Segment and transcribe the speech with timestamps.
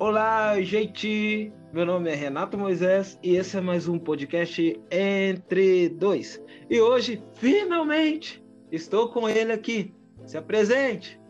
[0.00, 1.52] Olá, gente!
[1.72, 6.40] Meu nome é Renato Moisés e esse é mais um podcast Entre Dois.
[6.70, 8.40] E hoje, finalmente,
[8.70, 9.92] estou com ele aqui.
[10.24, 11.20] Se apresente!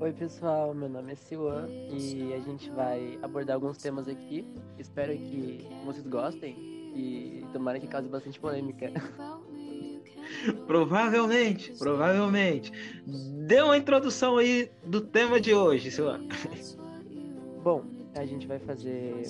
[0.00, 4.46] Oi, pessoal, meu nome é Siwan e a gente vai abordar alguns temas aqui.
[4.78, 6.56] Espero que vocês gostem
[6.96, 8.90] e tomara que cause bastante polêmica.
[10.66, 12.72] provavelmente, provavelmente.
[13.46, 16.26] Dê uma introdução aí do tema de hoje, Siwan.
[17.64, 17.82] Bom,
[18.14, 19.22] a gente vai fazer.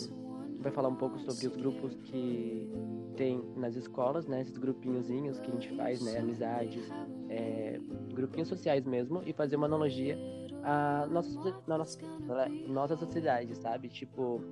[0.58, 2.68] Vai falar um pouco sobre os grupos que
[3.16, 4.40] tem nas escolas, né?
[4.40, 6.18] Esses grupinhozinhos que a gente faz, né?
[6.18, 6.90] Amizades,
[7.28, 7.78] é,
[8.12, 10.18] grupinhos sociais mesmo, e fazer uma analogia
[10.64, 11.30] à nossa,
[11.68, 11.98] nossa,
[12.66, 13.88] nossa sociedade, sabe?
[13.88, 14.42] Tipo,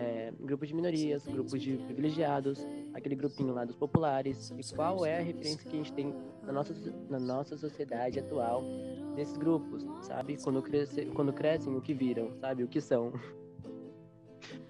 [0.00, 5.18] é, grupos de minorias, grupos de privilegiados, aquele grupinho lá dos populares, e qual é
[5.18, 6.74] a referência que a gente tem na nossa,
[7.08, 8.64] na nossa sociedade atual
[9.14, 10.38] desses grupos, sabe?
[10.42, 12.64] Quando, cresce, quando crescem, o que viram, sabe?
[12.64, 13.12] O que são.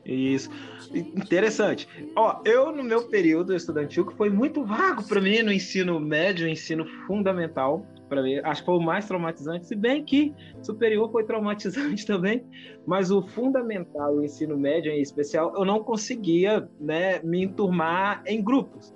[0.05, 0.51] Isso.
[0.93, 1.89] Interessante.
[2.17, 6.49] Ó, eu no meu período estudantil que foi muito vago para mim no ensino médio,
[6.49, 11.25] ensino fundamental, para mim, acho que foi o mais traumatizante, se bem que superior foi
[11.25, 12.45] traumatizante também,
[12.85, 18.43] mas o fundamental, o ensino médio em especial, eu não conseguia, né, me enturmar em
[18.43, 18.93] grupos,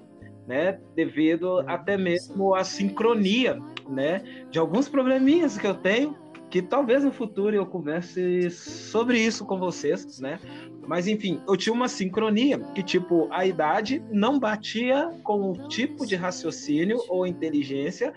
[0.48, 4.20] né, devido até mesmo à sincronia né,
[4.51, 6.17] de alguns probleminhas que eu tenho,
[6.51, 10.39] que talvez no futuro eu converse sobre isso com vocês, né?
[10.87, 16.07] Mas enfim, eu tinha uma sincronia que tipo a idade não batia com o tipo
[16.07, 18.12] de raciocínio ou inteligência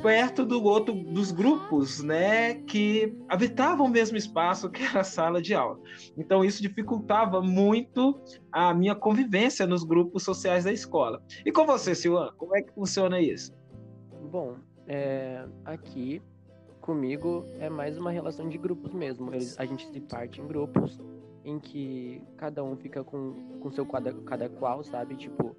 [0.00, 5.42] perto do outro dos grupos, né, que habitavam o mesmo espaço que era a sala
[5.42, 5.78] de aula.
[6.16, 11.22] Então isso dificultava muito a minha convivência nos grupos sociais da escola.
[11.44, 13.52] E com você, Silvan, como é que funciona isso?
[14.30, 16.22] Bom, é, aqui
[16.80, 19.32] comigo é mais uma relação de grupos mesmo.
[19.32, 20.98] Eles, a gente se parte em grupos
[21.44, 25.16] em que cada um fica com, com seu cada, cada qual, sabe?
[25.16, 25.54] Tipo,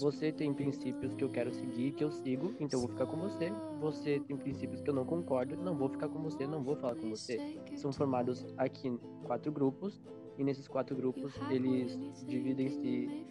[0.00, 3.16] você tem princípios que eu quero seguir, que eu sigo, então eu vou ficar com
[3.16, 3.52] você.
[3.80, 6.94] Você tem princípios que eu não concordo, não vou ficar com você, não vou falar
[6.96, 7.58] com você.
[7.76, 10.00] São formados aqui quatro grupos,
[10.38, 13.26] e nesses quatro grupos eles dividem-se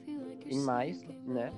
[0.47, 1.51] em mais, né?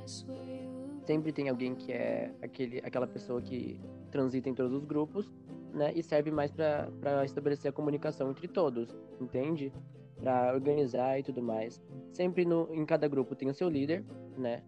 [1.07, 3.79] sempre tem alguém que é aquele, aquela pessoa que
[4.11, 5.31] transita em todos os grupos,
[5.73, 5.93] né?
[5.95, 9.71] E serve mais para estabelecer a comunicação entre todos, entende?
[10.19, 11.81] Para organizar e tudo mais.
[12.11, 14.03] Sempre no, em cada grupo tem o seu líder,
[14.37, 14.61] né?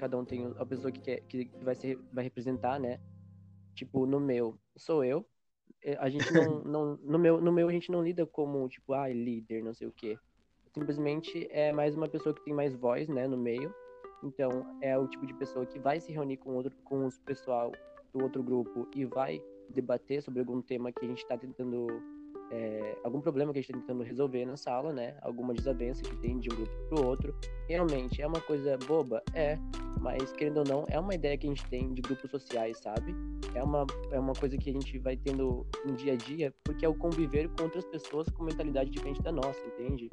[0.00, 2.98] Cada um tem a pessoa que, quer, que vai, ser, vai representar, né?
[3.74, 5.26] Tipo, no meu, sou eu.
[5.82, 8.94] É, a gente não, não, no, meu, no meu a gente não lida como, tipo,
[8.94, 10.18] ah, líder, não sei o quê.
[10.72, 13.74] Simplesmente é mais uma pessoa que tem mais voz, né, no meio
[14.22, 17.72] então, é o tipo de pessoa que vai se reunir com, outro, com os pessoal
[18.12, 21.86] do outro grupo e vai debater sobre algum tema que a gente está tentando.
[22.50, 25.16] É, algum problema que a gente está tentando resolver na sala, né?
[25.22, 27.34] Alguma desavença que tem de um grupo para o outro.
[27.68, 29.22] Realmente é uma coisa boba?
[29.34, 29.56] É,
[30.00, 33.14] mas querendo ou não, é uma ideia que a gente tem de grupos sociais, sabe?
[33.54, 36.84] É uma, é uma coisa que a gente vai tendo no dia a dia, porque
[36.84, 40.08] é o conviver com outras pessoas com mentalidade diferente da nossa, entende?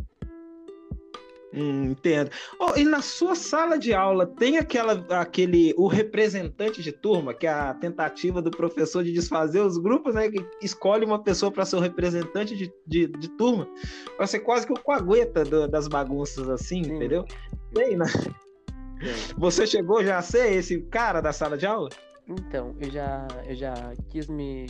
[1.57, 2.29] Hum, entendo.
[2.59, 7.47] Oh, e na sua sala de aula tem aquela, aquele, o representante de turma, que
[7.47, 10.29] é a tentativa do professor de desfazer os grupos, né?
[10.29, 13.67] Que escolhe uma pessoa para ser o representante de, de, de turma,
[14.15, 16.95] para ser quase que o coagueta do, das bagunças, assim, Sim.
[16.95, 17.25] entendeu?
[17.73, 18.05] Tem, né?
[18.05, 19.33] Sim.
[19.37, 21.89] Você chegou já a ser esse cara da sala de aula?
[22.27, 23.73] Então, eu já, eu já
[24.09, 24.67] quis me,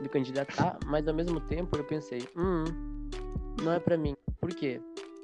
[0.00, 2.64] me candidatar, mas ao mesmo tempo eu pensei, hum,
[3.62, 4.14] não é para mim.
[4.40, 4.80] Por quê?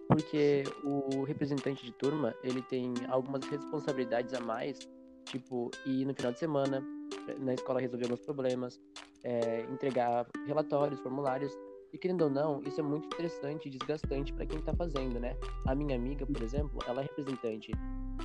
[0.09, 4.79] Porque o representante de turma, ele tem algumas responsabilidades a mais,
[5.27, 6.83] tipo, ir no final de semana
[7.41, 8.81] na escola resolver alguns problemas,
[9.23, 11.53] é, entregar relatórios, formulários,
[11.93, 15.37] e querendo ou não, isso é muito interessante e desgastante para quem está fazendo, né?
[15.67, 17.73] A minha amiga, por exemplo, ela é representante.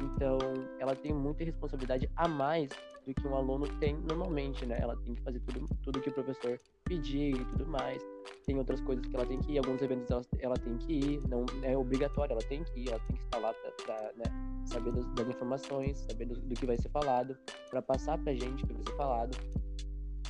[0.02, 0.38] Então,
[0.80, 2.70] ela tem muita responsabilidade a mais
[3.06, 4.78] do que um aluno tem normalmente, né?
[4.82, 8.02] Ela tem que fazer tudo, tudo que o professor pedir e tudo mais.
[8.46, 11.28] Tem outras coisas que ela tem que ir, alguns eventos ela, ela tem que ir,
[11.28, 13.54] não é obrigatório, ela tem que ir, ela tem que estar lá
[13.86, 14.24] para né,
[14.66, 17.38] saber das, das, informações, saber do, do, que vai ser falado,
[17.70, 19.38] para passar para gente o que vai ser falado.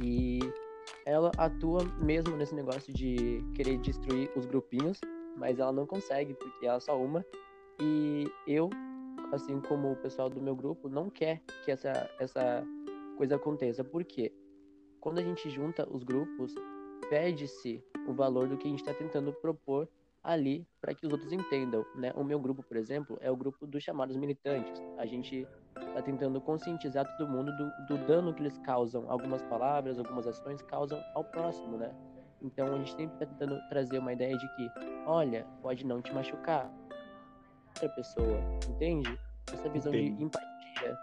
[0.01, 0.39] E
[1.06, 5.00] ela atua mesmo nesse negócio de querer destruir os grupinhos,
[5.38, 7.25] mas ela não consegue, porque ela é só uma.
[7.81, 8.69] E eu,
[9.31, 12.63] assim como o pessoal do meu grupo, não quer que essa, essa
[13.18, 13.83] coisa aconteça.
[13.83, 14.31] Por quê?
[15.00, 16.53] Quando a gente junta os grupos,
[17.09, 19.88] perde-se o valor do que a gente está tentando propor
[20.24, 22.13] ali para que os outros entendam, né?
[22.15, 24.81] O meu grupo, por exemplo, é o grupo dos chamados militantes.
[24.97, 25.45] A gente
[25.79, 30.61] está tentando conscientizar todo mundo do, do, dano que eles causam, algumas palavras, algumas ações
[30.63, 31.93] causam ao próximo, né?
[32.41, 34.71] Então a gente sempre está tentando trazer uma ideia de que,
[35.05, 36.69] olha, pode não te machucar
[37.67, 38.39] outra pessoa,
[38.69, 39.17] entende?
[39.51, 40.17] Essa visão Entendi.
[40.17, 40.97] de empatia.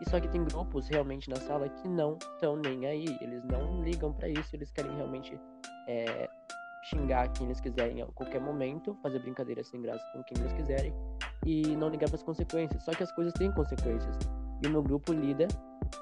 [0.00, 3.82] E só que tem grupos realmente na sala que não estão nem aí, eles não
[3.82, 5.38] ligam para isso, eles querem realmente
[5.88, 6.28] é,
[6.84, 10.94] xingar quem eles quiserem a qualquer momento, fazer brincadeira sem graça com quem eles quiserem
[11.44, 12.82] e não ligar para as consequências.
[12.84, 14.16] Só que as coisas têm consequências.
[14.62, 15.46] E o meu grupo lida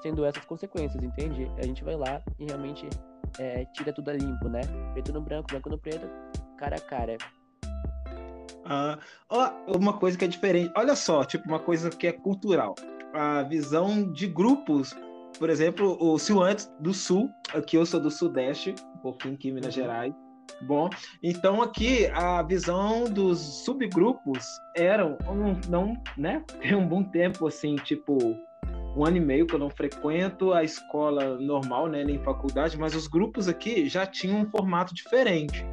[0.01, 1.49] sendo essas consequências, entende?
[1.57, 2.87] A gente vai lá e realmente
[3.39, 4.61] é, tira tudo a limpo, né?
[4.93, 6.07] Preto no branco, branco no preto,
[6.57, 7.17] cara a cara.
[8.65, 8.99] Ah,
[9.67, 10.71] uma coisa que é diferente.
[10.75, 12.75] Olha só, tipo, uma coisa que é cultural.
[13.13, 14.93] A visão de grupos.
[15.39, 19.53] Por exemplo, o Silvantes do Sul, aqui eu sou do Sudeste, um pouquinho aqui em
[19.53, 19.83] Minas uhum.
[19.83, 20.13] Gerais.
[20.61, 20.89] Bom,
[21.21, 24.43] então aqui a visão dos subgrupos
[24.75, 26.43] eram, não, não, né?
[26.59, 28.17] Tem um bom tempo assim, tipo
[28.95, 32.95] um ano e meio que eu não frequento a escola normal, né, nem faculdade, mas
[32.95, 35.63] os grupos aqui já tinham um formato diferente.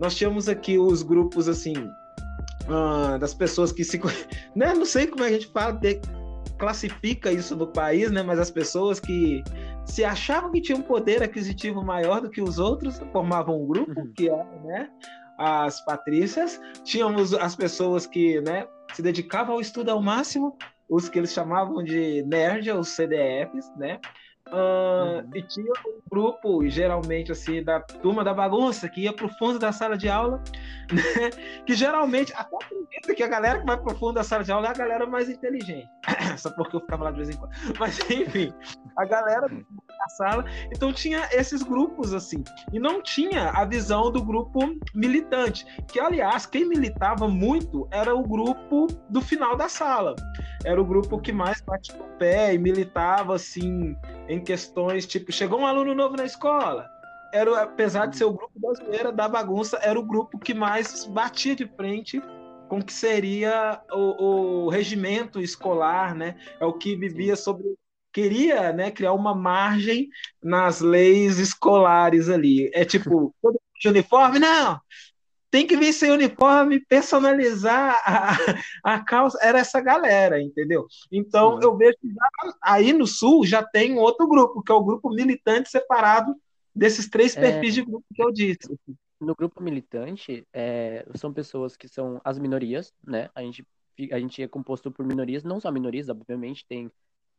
[0.00, 4.00] Nós tínhamos aqui os grupos assim uh, das pessoas que se,
[4.54, 5.78] né, não sei como é a gente fala,
[6.58, 9.42] classifica isso no país, né, mas as pessoas que
[9.84, 14.00] se achavam que tinham um poder aquisitivo maior do que os outros formavam um grupo
[14.00, 14.12] uhum.
[14.14, 14.90] que era, né,
[15.38, 16.60] as patrícias.
[16.84, 20.56] Tínhamos as pessoas que, né, se dedicavam ao estudo ao máximo
[20.88, 23.98] os que eles chamavam de nerd, os CDFs, né?
[24.48, 25.30] Uh, uhum.
[25.34, 29.72] E tinha um grupo, geralmente, assim, da turma da bagunça, que ia pro fundo da
[29.72, 30.40] sala de aula,
[30.92, 31.30] né?
[31.66, 34.68] que geralmente, até acredito que a galera que vai pro fundo da sala de aula
[34.68, 35.88] é a galera mais inteligente.
[36.38, 37.50] Só porque eu ficava lá de vez em quando.
[37.78, 38.52] Mas, enfim,
[38.96, 40.44] a galera da sala.
[40.70, 42.44] Então, tinha esses grupos, assim.
[42.72, 44.60] E não tinha a visão do grupo
[44.94, 50.14] militante, que, aliás, quem militava muito era o grupo do final da sala.
[50.64, 53.96] Era o grupo que mais batia o pé e militava, assim,
[54.28, 56.88] em questões tipo, chegou um aluno novo na escola.
[57.32, 61.54] Era, apesar de ser o grupo zoeira, da bagunça, era o grupo que mais batia
[61.54, 62.20] de frente
[62.68, 66.36] com o que seria o, o regimento escolar, né?
[66.58, 67.64] É o que vivia sobre
[68.12, 70.08] queria, né, criar uma margem
[70.42, 72.70] nas leis escolares ali.
[72.72, 74.80] É tipo, todo de uniforme, não
[75.56, 78.36] tem que vir sem uniforme, personalizar a,
[78.84, 79.38] a calça.
[79.40, 80.86] Era essa galera, entendeu?
[81.10, 84.84] Então, eu vejo que já, aí no Sul já tem outro grupo, que é o
[84.84, 86.36] grupo militante separado
[86.74, 87.40] desses três é...
[87.40, 88.78] perfis de grupo que eu disse.
[89.18, 93.30] No grupo militante, é, são pessoas que são as minorias, né?
[93.34, 93.66] A gente,
[94.12, 96.92] a gente é composto por minorias, não só minorias, obviamente, tem,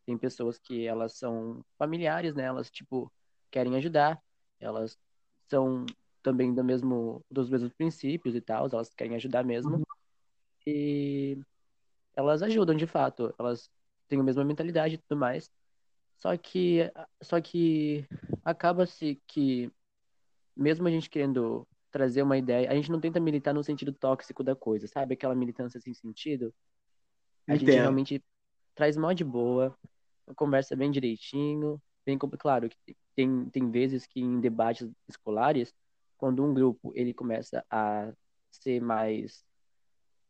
[0.07, 2.45] tem pessoas que elas são familiares, né?
[2.45, 3.13] Elas, tipo,
[3.51, 4.19] querem ajudar,
[4.59, 4.97] elas
[5.47, 5.85] são
[6.27, 9.77] também do mesmo, dos mesmos princípios e tal, elas querem ajudar mesmo.
[9.77, 9.83] Uhum.
[10.65, 11.39] E
[12.13, 13.71] elas ajudam de fato, elas
[14.09, 15.50] têm a mesma mentalidade e tudo mais.
[16.18, 16.91] Só que,
[17.21, 18.06] só que
[18.44, 19.71] acaba-se que,
[20.53, 24.44] mesmo a gente querendo trazer uma ideia, a gente não tenta militar no sentido tóxico
[24.44, 25.13] da coisa, sabe?
[25.13, 26.53] Aquela militância sem sentido.
[27.47, 27.68] A Entendo.
[27.68, 28.24] gente realmente
[28.75, 29.74] traz mal de boa,
[30.35, 35.74] conversa bem direitinho, bem claro que tem, tem vezes que em debates escolares
[36.17, 38.11] quando um grupo ele começa a
[38.51, 39.45] ser mais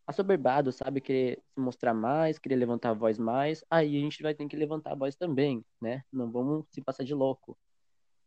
[0.06, 1.02] assoberbado, sabe?
[1.02, 4.56] Querer se mostrar mais, querer levantar a voz mais, aí a gente vai ter que
[4.56, 6.04] levantar a voz também, né?
[6.12, 7.58] Não vamos se passar de louco.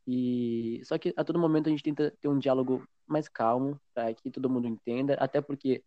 [0.07, 4.13] E só que a todo momento a gente tenta ter um diálogo mais calmo para
[4.15, 5.83] que todo mundo entenda, até porque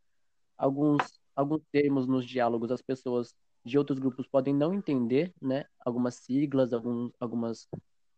[0.57, 5.65] alguns alguns termos nos diálogos as pessoas de outros grupos podem não entender, né?
[5.85, 7.67] Algumas siglas, alguns, algumas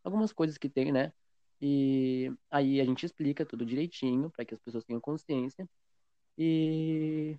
[0.03, 1.11] algumas coisas que tem, né?
[1.61, 5.67] E aí a gente explica tudo direitinho para que as pessoas tenham consciência.
[6.37, 7.37] E,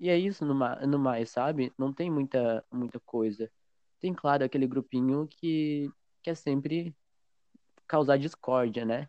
[0.00, 1.72] e é isso no, no mais, sabe?
[1.78, 3.50] Não tem muita, muita coisa.
[4.00, 5.90] Tem, claro, aquele grupinho que
[6.22, 6.94] quer sempre
[7.86, 9.08] causar discórdia, né?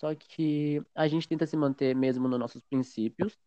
[0.00, 3.38] Só que a gente tenta se manter mesmo nos nossos princípios,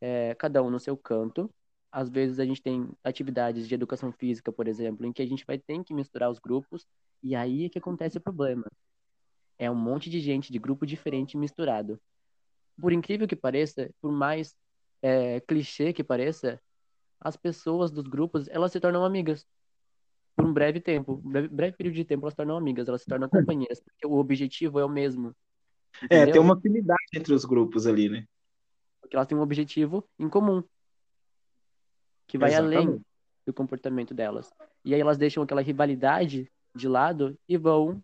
[0.00, 1.50] é, cada um no seu canto.
[1.90, 5.44] Às vezes a gente tem atividades de educação física, por exemplo, em que a gente
[5.46, 6.86] vai ter que misturar os grupos,
[7.22, 8.64] e aí é que acontece o problema.
[9.58, 12.00] É um monte de gente de grupo diferente misturado.
[12.80, 14.54] Por incrível que pareça, por mais
[15.02, 16.60] é, clichê que pareça,
[17.20, 19.46] as pessoas dos grupos elas se tornam amigas
[20.34, 23.00] por um breve tempo, um breve, breve período de tempo elas se tornam amigas, elas
[23.00, 25.34] se tornam companheiras, porque o objetivo é o mesmo.
[26.02, 26.28] Entendeu?
[26.28, 28.26] É, tem uma afinidade entre os grupos ali, né?
[29.00, 30.62] Porque elas têm um objetivo em comum,
[32.26, 32.76] que vai Exatamente.
[32.76, 33.04] além
[33.46, 34.52] do comportamento delas.
[34.84, 38.02] E aí elas deixam aquela rivalidade de lado e vão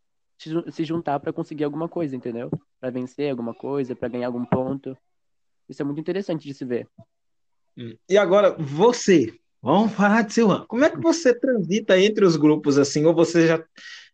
[0.71, 2.51] se juntar para conseguir alguma coisa, entendeu?
[2.81, 4.97] Para vencer alguma coisa, para ganhar algum ponto.
[5.69, 6.89] Isso é muito interessante de se ver.
[7.77, 7.97] Hum.
[8.09, 10.65] E agora, você, vamos falar de Silvan.
[10.67, 13.05] Como é que você transita entre os grupos assim?
[13.05, 13.65] Ou você já,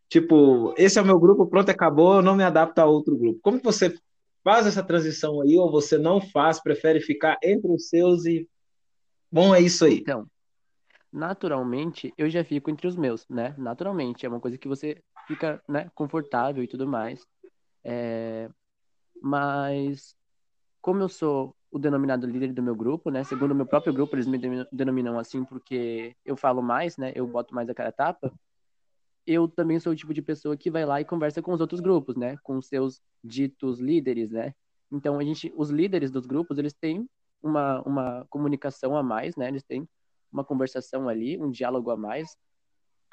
[0.09, 3.41] tipo, esse é o meu grupo, pronto, acabou, eu não me adapto a outro grupo.
[3.43, 3.95] Como que você
[4.45, 8.49] faz essa transição aí ou você não faz, prefere ficar entre os seus e
[9.31, 9.99] bom, é isso aí.
[9.99, 10.27] Então,
[11.13, 13.55] naturalmente, eu já fico entre os meus, né?
[13.59, 17.25] Naturalmente, é uma coisa que você fica, né, confortável e tudo mais.
[17.85, 18.51] É...
[19.23, 20.17] Mas
[20.81, 23.23] como eu sou o denominado líder do meu grupo, né?
[23.25, 24.39] Segundo o meu próprio grupo, eles me
[24.73, 27.13] denominam assim porque eu falo mais, né?
[27.15, 28.33] Eu boto mais a cara a tapa.
[29.27, 31.81] Eu também sou o tipo de pessoa que vai lá e conversa com os outros
[31.81, 32.39] grupos, né?
[32.43, 34.55] Com os seus ditos líderes, né?
[34.91, 37.07] Então a gente, os líderes dos grupos, eles têm
[37.43, 39.49] uma, uma comunicação a mais, né?
[39.49, 39.87] Eles têm
[40.33, 42.35] uma conversação ali, um diálogo a mais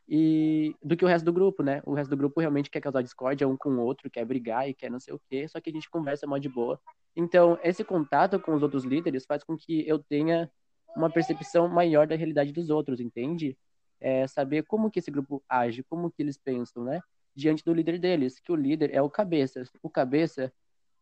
[0.07, 1.81] e do que o resto do grupo, né?
[1.85, 4.73] O resto do grupo realmente quer causar discórdia um com o outro, quer brigar e
[4.73, 6.79] quer não sei o quê, só que a gente conversa mó de boa.
[7.15, 10.51] Então, esse contato com os outros líderes faz com que eu tenha
[10.95, 13.57] uma percepção maior da realidade dos outros, entende?
[13.99, 17.01] É saber como que esse grupo age, como que eles pensam, né?
[17.33, 19.63] Diante do líder deles, que o líder é o cabeça.
[19.81, 20.53] O cabeça,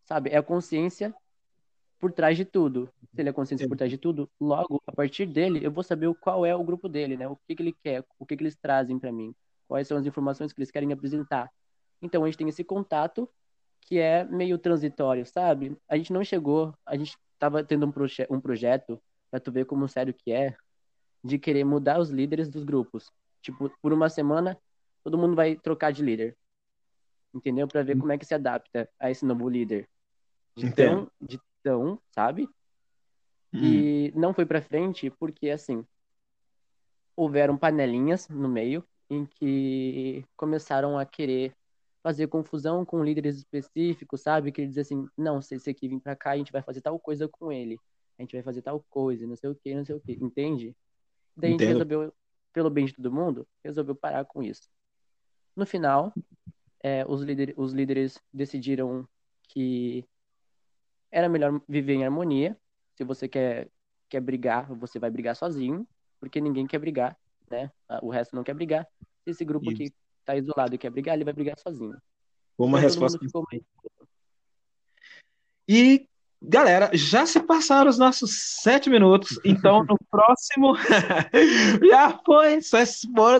[0.05, 1.13] sabe, é a consciência
[2.03, 2.91] por trás de tudo.
[3.15, 6.13] Se ele é consciente por trás de tudo, logo, a partir dele, eu vou saber
[6.15, 7.29] qual é o grupo dele, né?
[7.29, 9.33] O que, que ele quer, o que, que eles trazem para mim,
[9.69, 11.49] quais são as informações que eles querem apresentar.
[12.01, 13.29] Então, a gente tem esse contato
[13.79, 15.77] que é meio transitório, sabe?
[15.87, 19.63] A gente não chegou, a gente tava tendo um, proje um projeto, para tu ver
[19.63, 20.57] como sério que é,
[21.23, 23.13] de querer mudar os líderes dos grupos.
[23.41, 24.59] Tipo, por uma semana,
[25.05, 26.35] todo mundo vai trocar de líder.
[27.33, 27.65] Entendeu?
[27.65, 28.01] Para ver hum.
[28.01, 29.87] como é que se adapta a esse novo líder.
[30.57, 32.49] Então, de questão, sabe?
[33.53, 33.63] Hum.
[33.63, 35.85] E não foi para frente porque, assim,
[37.15, 41.55] houveram panelinhas no meio em que começaram a querer
[42.01, 44.51] fazer confusão com líderes específicos, sabe?
[44.51, 46.81] Que eles dizem assim, não, se esse aqui vir para cá, a gente vai fazer
[46.81, 47.79] tal coisa com ele.
[48.19, 50.75] A gente vai fazer tal coisa, não sei o que, não sei o que, entende?
[51.35, 51.61] Daí Entendo.
[51.61, 52.13] a gente resolveu,
[52.51, 54.69] pelo bem de todo mundo, resolveu parar com isso.
[55.55, 56.13] No final,
[56.83, 59.07] é, os, líder, os líderes decidiram
[59.47, 60.05] que
[61.13, 62.57] era melhor viver em harmonia.
[62.95, 63.69] Se você quer,
[64.09, 65.87] quer brigar, você vai brigar sozinho,
[66.19, 67.15] porque ninguém quer brigar,
[67.49, 67.71] né?
[68.01, 68.87] O resto não quer brigar.
[69.23, 69.77] Se esse grupo Isso.
[69.77, 69.93] que
[70.25, 71.95] tá isolado e quer brigar, ele vai brigar sozinho.
[72.57, 73.19] Uma então, resposta.
[75.67, 76.09] E
[76.45, 80.75] Galera, já se passaram os nossos sete minutos, então no próximo
[81.89, 82.79] já foi, só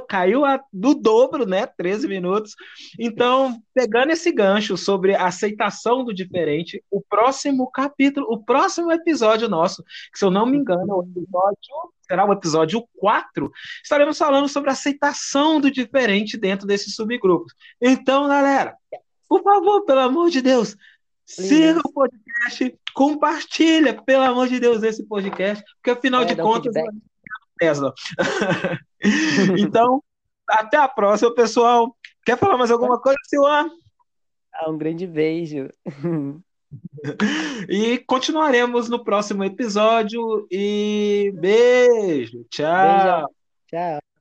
[0.07, 1.65] caiu a, do dobro, né?
[1.65, 2.55] 13 minutos.
[2.97, 9.49] Então, pegando esse gancho sobre a aceitação do diferente, o próximo capítulo, o próximo episódio
[9.49, 13.51] nosso, que se eu não me engano, é o episódio, será o episódio 4,
[13.83, 17.53] estaremos falando sobre a aceitação do diferente dentro desses subgrupos.
[17.81, 18.77] Então, galera,
[19.27, 20.77] por favor, pelo amor de Deus,
[21.25, 26.73] Siga o podcast, compartilha, pelo amor de Deus, esse podcast, porque afinal é, de contas.
[27.57, 27.93] Tesla.
[29.57, 30.03] então,
[30.47, 31.95] até a próxima, pessoal.
[32.25, 33.69] Quer falar mais alguma coisa, Silvan?
[34.53, 35.69] Ah, um grande beijo.
[37.69, 40.47] e continuaremos no próximo episódio.
[40.51, 42.45] E beijo.
[42.49, 42.67] Tchau.
[42.67, 43.27] Beijo.
[43.69, 44.12] Tchau.